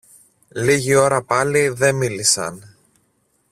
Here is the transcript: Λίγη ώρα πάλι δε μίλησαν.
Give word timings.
Λίγη 0.49 0.95
ώρα 0.95 1.21
πάλι 1.23 1.67
δε 1.67 1.91
μίλησαν. 1.91 2.75